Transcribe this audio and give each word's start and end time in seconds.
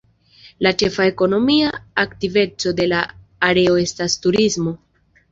La 0.67 0.69
ĉefa 0.81 1.03
ekonomia 1.09 1.67
aktiveco 2.03 2.71
de 2.79 2.87
la 2.93 3.01
areo 3.49 3.75
estas 3.83 4.15
turismo. 4.23 4.75